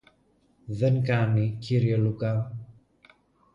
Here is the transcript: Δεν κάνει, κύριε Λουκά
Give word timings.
Δεν 0.65 1.03
κάνει, 1.03 1.57
κύριε 1.59 1.97
Λουκά 1.97 2.57